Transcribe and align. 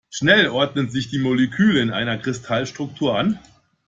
Schnell 0.09 0.47
ordnen 0.47 0.89
sich 0.89 1.11
die 1.11 1.19
Moleküle 1.19 1.79
in 1.79 1.91
einer 1.91 2.17
Kristallstruktur 2.17 3.15
an. 3.19 3.37